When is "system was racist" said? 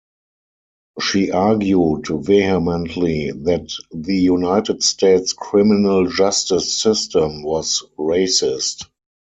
6.73-8.87